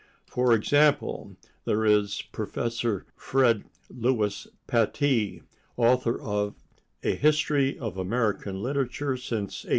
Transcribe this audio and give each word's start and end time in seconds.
For 0.25 0.51
example, 0.53 1.35
there 1.65 1.85
is 1.85 2.23
Prof. 2.31 3.03
Fred 3.15 3.65
Lewis 3.87 4.47
Pattee, 4.67 5.43
author 5.77 6.19
of 6.19 6.55
"A 7.03 7.13
History 7.13 7.77
of 7.77 7.99
American 7.99 8.63
Literature 8.63 9.15
Since 9.15 9.65
1870." 9.65 9.69